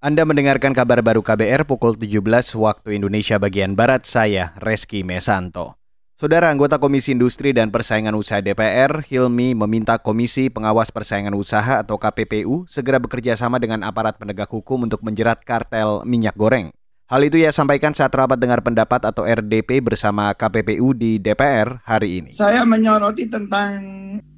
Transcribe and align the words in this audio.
Anda 0.00 0.24
mendengarkan 0.24 0.72
kabar 0.72 1.04
baru 1.04 1.20
KBR 1.20 1.68
pukul 1.68 1.92
17 1.92 2.24
waktu 2.56 2.96
Indonesia 2.96 3.36
bagian 3.36 3.76
Barat, 3.76 4.08
saya 4.08 4.56
Reski 4.56 5.04
Mesanto. 5.04 5.76
Saudara 6.16 6.48
anggota 6.48 6.80
Komisi 6.80 7.12
Industri 7.12 7.52
dan 7.52 7.68
Persaingan 7.68 8.16
Usaha 8.16 8.40
DPR, 8.40 9.04
Hilmi 9.04 9.52
meminta 9.52 10.00
Komisi 10.00 10.48
Pengawas 10.48 10.88
Persaingan 10.88 11.36
Usaha 11.36 11.84
atau 11.84 12.00
KPPU 12.00 12.64
segera 12.64 12.96
bekerja 12.96 13.36
sama 13.36 13.60
dengan 13.60 13.84
aparat 13.84 14.16
penegak 14.16 14.48
hukum 14.48 14.88
untuk 14.88 15.04
menjerat 15.04 15.44
kartel 15.44 16.00
minyak 16.08 16.32
goreng. 16.32 16.72
Hal 17.04 17.20
itu 17.20 17.36
ia 17.36 17.52
sampaikan 17.52 17.92
saat 17.92 18.16
rapat 18.16 18.40
dengar 18.40 18.64
pendapat 18.64 19.04
atau 19.04 19.28
RDP 19.28 19.84
bersama 19.84 20.32
KPPU 20.32 20.96
di 20.96 21.20
DPR 21.20 21.76
hari 21.84 22.24
ini. 22.24 22.32
Saya 22.32 22.64
menyoroti 22.64 23.28
tentang 23.28 23.84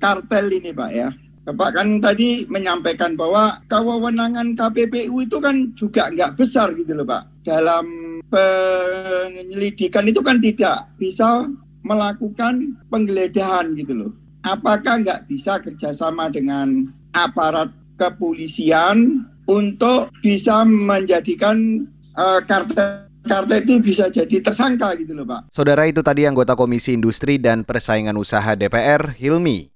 kartel 0.03 0.59
ini 0.59 0.75
Pak 0.75 0.91
ya. 0.91 1.15
Bapak 1.43 1.75
kan 1.75 1.99
tadi 1.99 2.47
menyampaikan 2.47 3.19
bahwa 3.19 3.59
kewenangan 3.67 4.55
KPPU 4.55 5.27
itu 5.27 5.43
kan 5.43 5.75
juga 5.75 6.07
nggak 6.15 6.39
besar 6.39 6.71
gitu 6.79 6.95
loh 6.95 7.03
Pak. 7.03 7.27
Dalam 7.43 7.87
penyelidikan 8.31 10.07
itu 10.07 10.23
kan 10.23 10.39
tidak 10.39 10.87
bisa 11.03 11.51
melakukan 11.83 12.79
penggeledahan 12.95 13.75
gitu 13.75 13.93
loh. 14.07 14.11
Apakah 14.47 15.03
nggak 15.03 15.27
bisa 15.27 15.59
kerjasama 15.59 16.31
dengan 16.31 16.87
aparat 17.11 17.75
kepolisian 17.99 19.27
untuk 19.51 20.15
bisa 20.23 20.63
menjadikan 20.63 21.87
uh, 22.15 22.39
kartel 22.47 23.11
kartel 23.27 23.63
itu 23.63 23.79
bisa 23.79 24.11
jadi 24.11 24.43
tersangka 24.43 24.95
gitu 24.99 25.15
loh 25.15 25.27
Pak. 25.27 25.51
Saudara 25.55 25.87
itu 25.87 26.03
tadi 26.03 26.27
anggota 26.27 26.59
Komisi 26.59 26.95
Industri 26.95 27.39
dan 27.39 27.63
Persaingan 27.63 28.19
Usaha 28.19 28.55
DPR, 28.59 29.15
Hilmi. 29.15 29.72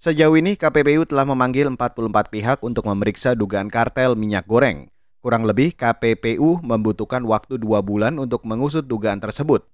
Sejauh 0.00 0.32
ini 0.32 0.56
KPPU 0.56 1.04
telah 1.04 1.28
memanggil 1.28 1.68
44 1.68 2.32
pihak 2.32 2.64
untuk 2.64 2.88
memeriksa 2.88 3.36
dugaan 3.36 3.68
kartel 3.68 4.16
minyak 4.16 4.48
goreng. 4.48 4.88
Kurang 5.20 5.44
lebih 5.44 5.76
KPPU 5.76 6.64
membutuhkan 6.64 7.20
waktu 7.28 7.60
dua 7.60 7.84
bulan 7.84 8.16
untuk 8.16 8.48
mengusut 8.48 8.88
dugaan 8.88 9.20
tersebut. 9.20 9.68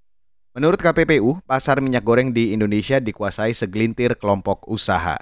Menurut 0.50 0.82
KPPU, 0.82 1.38
pasar 1.46 1.78
minyak 1.78 2.02
goreng 2.02 2.34
di 2.34 2.50
Indonesia 2.50 2.98
dikuasai 2.98 3.54
segelintir 3.54 4.18
kelompok 4.18 4.66
usaha. 4.66 5.14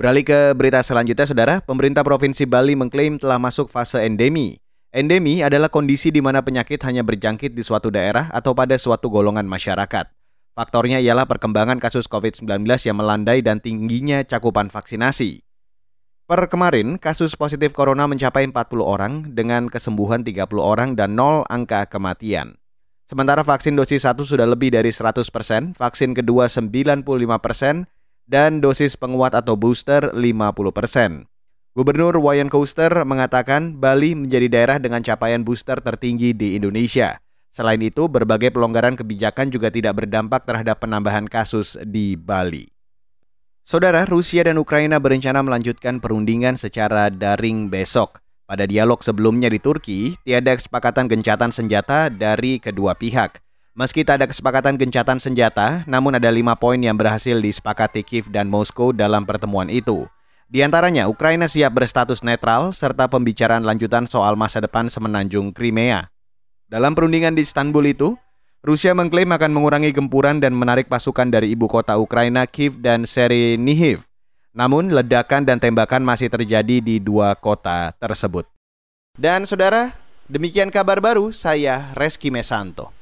Beralih 0.00 0.24
ke 0.24 0.56
berita 0.56 0.80
selanjutnya, 0.80 1.28
Saudara. 1.28 1.60
Pemerintah 1.60 2.00
Provinsi 2.00 2.48
Bali 2.48 2.72
mengklaim 2.72 3.20
telah 3.20 3.36
masuk 3.36 3.68
fase 3.68 4.00
endemi. 4.00 4.56
Endemi 4.96 5.44
adalah 5.44 5.68
kondisi 5.68 6.08
di 6.08 6.24
mana 6.24 6.40
penyakit 6.40 6.80
hanya 6.88 7.04
berjangkit 7.04 7.52
di 7.52 7.60
suatu 7.60 7.92
daerah 7.92 8.32
atau 8.32 8.56
pada 8.56 8.80
suatu 8.80 9.12
golongan 9.12 9.44
masyarakat. 9.44 10.21
Faktornya 10.52 11.00
ialah 11.00 11.24
perkembangan 11.24 11.80
kasus 11.80 12.04
COVID-19 12.12 12.68
yang 12.84 13.00
melandai 13.00 13.40
dan 13.40 13.56
tingginya 13.64 14.20
cakupan 14.20 14.68
vaksinasi. 14.68 15.40
Per 16.28 16.40
kemarin, 16.52 17.00
kasus 17.00 17.32
positif 17.40 17.72
corona 17.72 18.04
mencapai 18.04 18.44
40 18.44 18.84
orang 18.84 19.32
dengan 19.32 19.72
kesembuhan 19.72 20.20
30 20.20 20.44
orang 20.60 20.92
dan 20.92 21.16
0 21.16 21.48
angka 21.48 21.88
kematian. 21.88 22.60
Sementara 23.08 23.40
vaksin 23.40 23.72
dosis 23.80 24.04
1 24.04 24.20
sudah 24.28 24.44
lebih 24.44 24.76
dari 24.76 24.92
100%, 24.92 25.72
vaksin 25.72 26.12
kedua 26.12 26.52
95%, 26.52 27.88
dan 28.28 28.60
dosis 28.60 28.92
penguat 29.00 29.32
atau 29.32 29.56
booster 29.56 30.12
50%. 30.12 31.32
Gubernur 31.72 32.20
Wayan 32.20 32.52
Koster 32.52 32.92
mengatakan 33.08 33.80
Bali 33.80 34.12
menjadi 34.12 34.52
daerah 34.52 34.76
dengan 34.76 35.00
capaian 35.00 35.40
booster 35.40 35.80
tertinggi 35.80 36.36
di 36.36 36.60
Indonesia. 36.60 37.21
Selain 37.52 37.78
itu, 37.84 38.08
berbagai 38.08 38.48
pelonggaran 38.48 38.96
kebijakan 38.96 39.52
juga 39.52 39.68
tidak 39.68 40.00
berdampak 40.00 40.48
terhadap 40.48 40.80
penambahan 40.80 41.28
kasus 41.28 41.76
di 41.84 42.16
Bali. 42.16 42.64
Saudara, 43.60 44.08
Rusia 44.08 44.40
dan 44.42 44.56
Ukraina 44.56 44.96
berencana 44.96 45.44
melanjutkan 45.44 46.00
perundingan 46.00 46.56
secara 46.56 47.12
daring 47.12 47.68
besok. 47.68 48.24
Pada 48.48 48.64
dialog 48.64 49.04
sebelumnya 49.04 49.52
di 49.52 49.60
Turki, 49.60 50.16
tiada 50.24 50.56
kesepakatan 50.56 51.06
gencatan 51.06 51.52
senjata 51.54 52.08
dari 52.08 52.56
kedua 52.56 52.96
pihak. 52.96 53.38
Meski 53.72 54.04
tak 54.04 54.20
ada 54.20 54.26
kesepakatan 54.28 54.76
gencatan 54.76 55.16
senjata, 55.16 55.80
namun 55.88 56.12
ada 56.12 56.28
lima 56.28 56.52
poin 56.52 56.76
yang 56.76 56.92
berhasil 56.92 57.40
disepakati 57.40 58.04
Kiev 58.04 58.28
dan 58.28 58.52
Moskow 58.52 58.92
dalam 58.92 59.24
pertemuan 59.24 59.72
itu. 59.72 60.04
Di 60.52 60.60
antaranya, 60.60 61.08
Ukraina 61.08 61.48
siap 61.48 61.72
berstatus 61.72 62.20
netral 62.20 62.76
serta 62.76 63.08
pembicaraan 63.08 63.64
lanjutan 63.64 64.04
soal 64.04 64.36
masa 64.36 64.60
depan 64.60 64.92
semenanjung 64.92 65.56
Crimea. 65.56 66.11
Dalam 66.72 66.96
perundingan 66.96 67.36
di 67.36 67.44
Istanbul 67.44 67.92
itu, 67.92 68.16
Rusia 68.64 68.96
mengklaim 68.96 69.28
akan 69.28 69.52
mengurangi 69.52 69.92
gempuran 69.92 70.40
dan 70.40 70.56
menarik 70.56 70.88
pasukan 70.88 71.28
dari 71.28 71.52
ibu 71.52 71.68
kota 71.68 72.00
Ukraina 72.00 72.48
Kiev 72.48 72.80
dan 72.80 73.04
Serenihiv. 73.04 74.08
Namun 74.56 74.88
ledakan 74.88 75.44
dan 75.44 75.60
tembakan 75.60 76.00
masih 76.00 76.32
terjadi 76.32 76.80
di 76.80 76.96
dua 76.96 77.36
kota 77.36 77.92
tersebut. 78.00 78.48
Dan 79.12 79.44
saudara, 79.44 79.92
demikian 80.32 80.72
kabar 80.72 80.96
baru 81.04 81.28
saya 81.28 81.92
Reski 81.92 82.32
Mesanto. 82.32 83.01